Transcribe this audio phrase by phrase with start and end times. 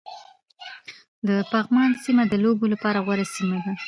[1.27, 3.73] د پغمان سيمه د لوبو لپاره غوره سيمه ده